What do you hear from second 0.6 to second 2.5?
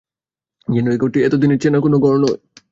যেন এই ঘরটি এত দিনের চেনা কোনো ঘর নয়।